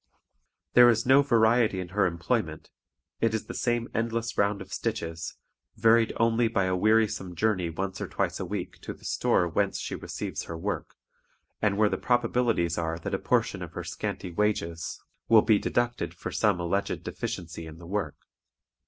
[0.73, 2.71] There is no variety in her employment;
[3.19, 5.35] it is the same endless round of stitches,
[5.75, 9.77] varied only by a wearisome journey once or twice a week to the store whence
[9.77, 10.95] she receives her work,
[11.61, 16.15] and where the probabilities are that a portion of her scanty wages will be deducted
[16.15, 18.15] for some alleged deficiency in the work.